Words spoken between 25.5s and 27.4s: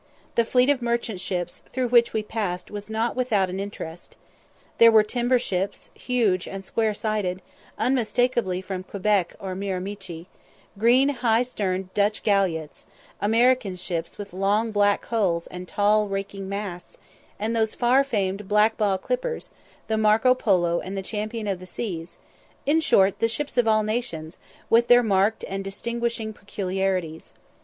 distinguishing peculiarities.